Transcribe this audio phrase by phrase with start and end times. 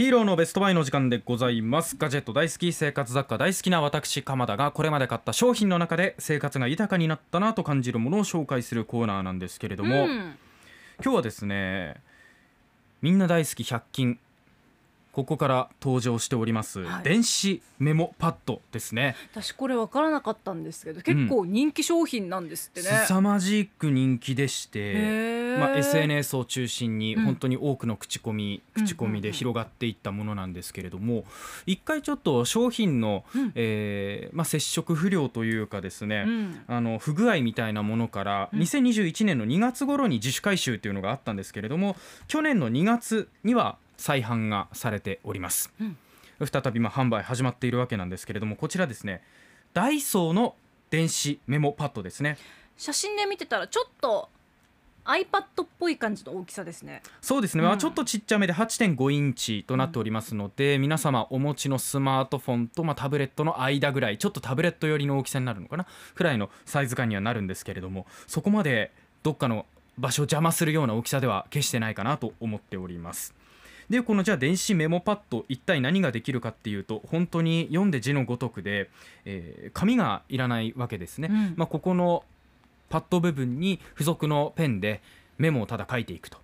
[0.00, 1.94] ヒーローのベストバイの時間でございます。
[1.98, 10.08] ガジェット大好き生活雑貨大好きな私鎌田がこれまで買った商品の中で生活が豊かになったなと感じるものを紹介するコーナーなんですけれども、うん。
[11.04, 11.96] 今日はですね
[13.02, 14.18] みんな大好き100均
[15.12, 17.04] ここから登場しております、はい。
[17.04, 19.16] 電子メモパッドですね。
[19.32, 23.04] 私これ分からなかったんですけど結構人気商品なんですってね。
[23.06, 27.24] 凄まじく人気でしてまあ、SNS を中心にうん。
[27.24, 31.24] 本当に多くの口コミ、うん口コミで広がっていったものなんですけれども
[31.66, 33.52] 一回ちょっと商品の、うん。
[33.54, 36.60] えーまあ、接触不良というかですね、うん。
[36.68, 38.60] あの不具合みたいなものからうん。
[38.60, 41.96] 2021年の2月頃に自主回収というのがあったんですけれども
[42.28, 45.96] 去年の2月には再販がされております、うん。
[46.44, 49.22] 再びまあ販売始まっているわけなんですけれどもこちらですね
[49.74, 50.56] ダイソーの
[50.90, 52.36] 電子メモパッドですね。
[52.76, 54.28] 写真で見てたらちょっと
[55.04, 57.02] iPad っぽい感じの大きさですね。
[57.20, 57.68] そうですね、うん。
[57.68, 65.86] まあちょっとちっちゃめで8.5インチとなっておりますので、皆様お持ちのスマートフォンと、まあ、タブレットの間ぐらいちょっとタブレット寄りの大きさになるのかな？
[66.14, 69.66] くらいのサイズ感にはなるんですけれどもそこまでどっかの
[69.98, 73.34] 場所を邪魔するような大きさでは決してないかなと思っております。
[73.90, 78.88] でこのじゃあ電子メモパッド一体何ができるかっていうと本当に読んで字のごとくで、
[79.24, 81.28] えー紙がいらないわけですね。
[81.30, 82.24] うんまあ、ここの
[82.88, 85.00] パッド部分に付属のペンで
[85.38, 86.38] メモをただ書いていくと。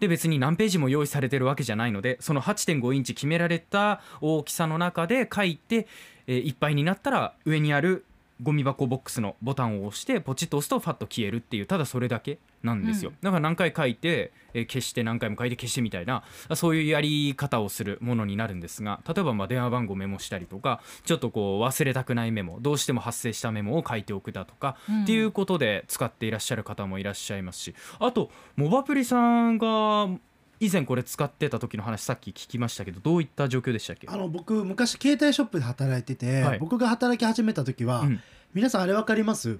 [0.00, 5.86] で別に何ページも用意されてるわけじゃないのでその8.5インチ決められた大きさの中で書いて、
[6.26, 8.06] えーいっぱいになったら上にある
[8.42, 13.16] ゴミ箱ボックスのボタンを押してポチッと押すとファッと消えるっていうただそれだけなんですよ、うん。
[13.22, 16.22] だから何回書いて、えー消して何回も書いて消してみたいな
[16.54, 25.02] そういうやり方をするものになるんですが例えばまあ電話番号メモしたりとかちょっとこう忘れたくないメモどうしても発生したメモを書いておくだとか、うん。
[25.02, 30.08] っていうことで使っていらっしゃる方もいらっしゃいますしあとモバプリさんが
[30.60, 34.08] 以前これ使ってた時の話さっき聞きましたけどどういった状況でしたっけ？
[34.08, 36.58] あの僕昔携帯ショップで働いてて、はい。
[36.58, 38.20] 僕が働き始めた時は、うん。
[38.54, 39.58] 皆さんあれ分かります？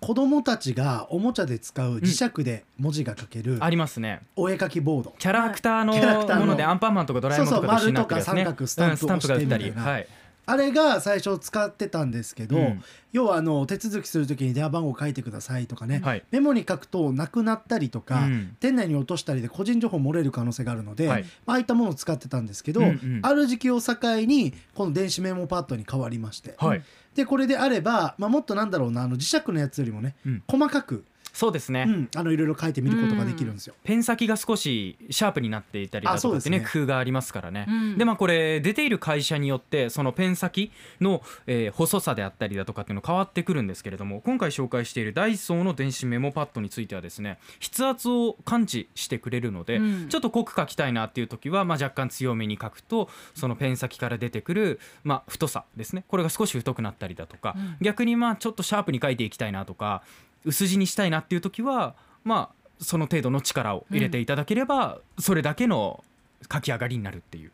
[0.00, 4.22] 子供たちがおもちゃで使う磁石で文字が書けるありますね。
[4.34, 6.46] お絵描きボード、キャラクターのキャラクターの。
[6.46, 8.44] ものでアンパンマンとかドラえもんとかと一緒になってるやつね。
[8.44, 9.70] そうそう丸とか三角スタンプうんスタンプが打ったり。
[9.70, 10.08] はい
[10.44, 12.84] あれが最初使ってたんですけど、うん。
[13.12, 16.24] 要はあの手続きする時に電話番号書いてくださいとかね、はい。
[16.30, 18.56] メモに書くとなくなったりとか、うん。
[18.58, 21.22] 店内に落としたりで個人情報漏れる可能性があるので、はい。
[21.46, 23.94] まあああいったものを使ってたんですけど、うんうんある時期を境
[24.26, 26.82] にこの電子メモパッドに変わりまして、はい。
[27.14, 30.42] でこれであれば、まあ、もっとなんだろうなあの磁石のやつよりもね、うん。
[30.48, 33.74] 細かく、そうですね、うん、あのいろいろ書いてみることができるんですよ。
[33.84, 36.66] ペン先が少しシャープになっていたりだとかってねね。
[36.72, 37.98] 工夫がありますからね、うん。
[37.98, 40.70] でまあこれ出ている会社によってそのペン先
[41.00, 50.08] の、えー細さであったりだとかっていうの変わってくるんですけれども今回紹介しているダイソーの電子メモパッドについてはですね筆圧を感知してくれるので、うん。
[50.08, 56.04] ちょっと濃く書きたいなっていう時は、まあ、若干強めに書くとそのペン先から出てくる、まあ、太さですね。
[56.08, 57.76] これが少し太くなったりだとか、うん。
[57.80, 60.02] 逆にまあちょっとシャープに書いていきたいなとか
[60.44, 61.94] 薄字にしたいなっていう時は
[62.24, 66.04] まあその程度の力を入れていただければ、それだけの
[66.52, 67.52] 書き上がりになるっていう。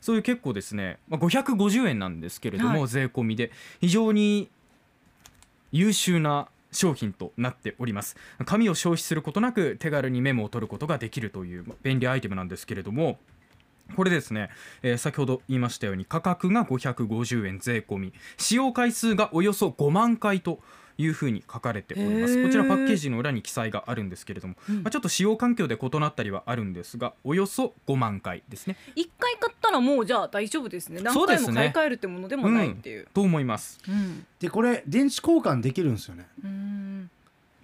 [0.00, 2.88] そういう結構ですね、まあ、550円なんですけれども、はい。
[2.88, 3.50] 税込みで
[3.80, 4.48] 非常に
[5.72, 8.16] 優秀な商品となっております。
[8.46, 13.18] 紙を消費することなく手軽にメモを取ることができるというまあ便利アイテムなんですけれども
[13.96, 14.50] これですね、
[14.82, 20.60] えー先ほど言いましたように価格が550円税込み使用回数がおよそ5万回と
[20.98, 22.42] いうふうに書かれております。
[22.42, 24.82] こちらパッケージの裏に記載があるんですけれども、うん。
[24.82, 28.76] まあ、ちょっと使用環境で異なったりはあるんですがおよそ5万回ですね。
[28.96, 31.00] 一回買ったらもうじゃあ大丈夫ですね。
[31.00, 33.06] 何回も買い替えるってものでもないっていう。
[33.14, 33.78] と思います。
[33.88, 34.26] うん。
[34.40, 36.26] でこれ電池交換できるんですよね。
[36.44, 37.10] うん。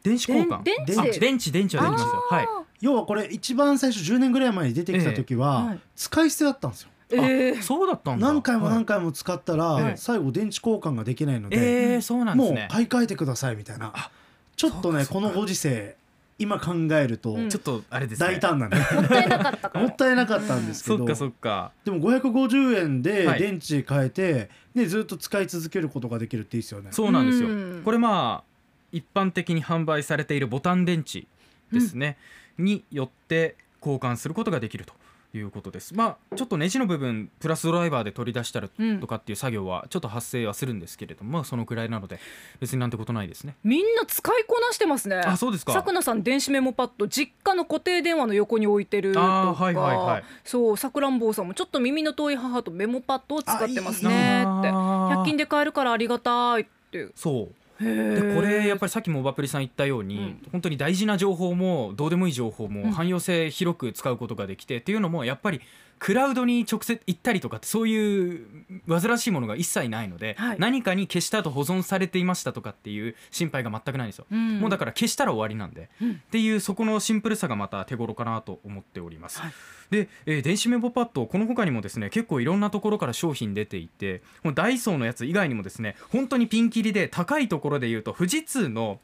[0.05, 0.63] 電子交換？
[0.63, 1.01] 電電池？
[1.01, 2.27] あ電池電池はできますよ。
[2.31, 2.49] はい。
[2.81, 6.91] 要はこれ一番最初10年ぐらい前に出てきた時は、使い捨てだったんですよ。
[7.11, 7.59] えー。
[7.59, 8.27] あそうだったんだ。
[8.27, 8.75] 何回もはい。
[8.75, 13.93] 何回も使ったら、はい最後電池交換ができないので、えー、そうなんでもうすね買い替えてくださいみたいな。
[13.95, 14.11] あ
[14.57, 15.97] ちょっとねこのご時世
[16.39, 18.29] 今考えるとうんちょっとあれですね。
[18.29, 21.73] 大胆なね、 もったいなかったかもらったいなかったんですけどそっかそっか。
[21.85, 23.41] でも550円ではい。
[23.41, 26.89] 電池変えて、でずっと使い続けることができるっていいですよね。
[26.91, 27.49] そうなんですよ。
[27.49, 27.83] うん。
[27.85, 28.55] これまあ
[28.93, 31.27] 一般的に販売されているボタン電池
[31.73, 32.17] ですね、
[32.59, 34.95] によって交換することができると
[35.39, 35.95] いうことです。
[35.95, 39.01] まあちょっとネジの部分プラスドライバーで取り出したりうん。
[39.01, 42.19] とかっていう作業はちょっと発生はするんですけれども、まあそのくらいなので
[42.61, 43.57] 別になんてことないですね。
[43.65, 45.17] みんな使いこなしてますね。
[45.17, 45.73] あそうですか。
[45.73, 50.25] さくなさん電子メモパッド実家の固定電話の横に置いてるとか、はいはいはい。
[50.45, 54.47] そうさくらんぼうさんもちょっと耳の遠い母とメモパッドを使ってますねって。
[54.47, 57.09] あー100均で買えるからありがたいって。
[57.15, 57.35] そう。
[57.35, 57.49] へ
[57.81, 58.35] でー。
[58.35, 60.43] これやっぱりさっきもオバプリさん言ったように、うん。
[60.53, 62.91] 本当に大事な情報もどうでもいい情報もうん。
[62.93, 65.61] 汎用性広く使うことができて、っていうのもやっぱり
[65.99, 68.47] クラウドに直接行ったりとかってそういう
[68.89, 70.57] 煩わしいものが一切ないので、はい。
[70.59, 74.61] 何かに消した後保存されていましたとかっていう心配が全くないんですよ、うん。
[74.61, 76.13] もうだから消したら終わりなんで、うん。
[76.13, 79.53] っていうそこのシンプルさがまた手頃かなと思っております、はい。
[79.91, 89.01] で、えー電子メモパッドこの他にもですね結構いろんなところから商品出ていてもうダイソーのやつ以外にもですね本当にピンキリで高いところで言うと富士通の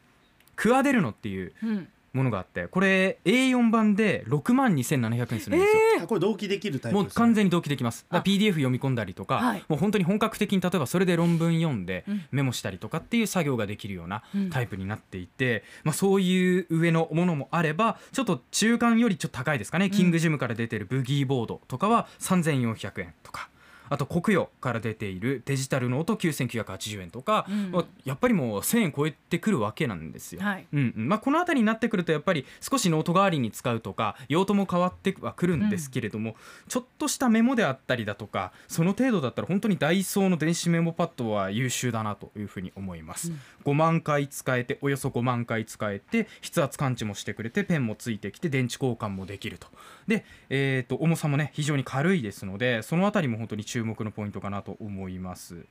[0.57, 8.07] クアデルノっていううんものがあってこれ A4 版で6万2700円するんですよ、あこれ同期できるタイプもう完全に同期できます。
[8.11, 9.65] PDF 読み込んだりとか、はい。
[9.69, 12.23] もう本当に本格的に例えばそれで論文読んでうん。
[12.33, 23.50] メモしたりとかっていう作業ができるようなうんタイプになっていて、まあ、そういう上のものもあればちょっと中間よりちょっと高いですかね、キングジムから出てるブギーボードとかは3400円とか。
[23.91, 27.71] あとコクヨから出ているデジタルノート9980円とか、うん。
[27.73, 30.41] まあやっぱりもう1000円超えてくるわけなんですよ。
[30.41, 30.67] はい。
[30.73, 31.09] うんうん。
[31.09, 36.37] まあ、この辺りになってくるとやっぱり少しノート代わりに使うとか用途も変わってはくるんですけれども、
[36.69, 43.33] ちょっとしたメモであったりだとかその程度だったら本当にダイソーの電子メモパッドは優秀だなというふうに思います、
[43.65, 49.67] 5万回使えておよそ5万回使えて筆圧感知もしてくれてペンもついてきて電池交換もできると。
[50.07, 55.67] で、えー、と重さもね非常に軽いですのでそのあたりも本当に注目のポイントかなと思います。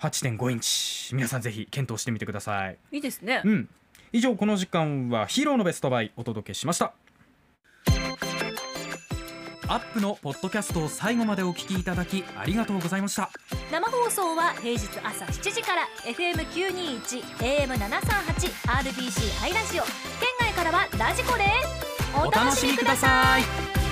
[0.00, 1.14] 8.5インチ。
[1.14, 2.78] 皆さんぜひ検討してみてください。
[2.92, 3.42] いいですね。
[3.44, 3.68] うん、
[4.12, 6.94] 以上この時間はヒーローのベストバイお届けしました。
[9.66, 13.30] アップのポッドキャストを最後までお聞きいただきありがとうございました。
[13.72, 19.84] 生放送は平日朝7時から FM921 AM738 RBC ハイラジオ。
[19.84, 21.84] 県外からはラジコです
[22.16, 23.83] お楽しみください